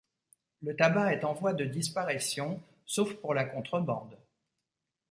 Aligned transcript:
Le 0.63 0.75
tabac 0.75 1.13
est 1.13 1.23
en 1.25 1.33
voie 1.35 1.53
de 1.53 1.63
disparition 1.63 2.59
sauf 2.87 3.13
pour 3.17 3.35
la 3.35 3.45
contrebande. 3.45 4.17